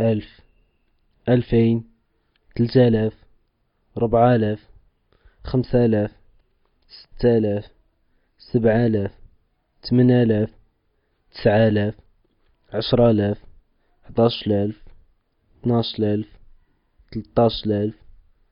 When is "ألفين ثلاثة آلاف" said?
1.28-3.12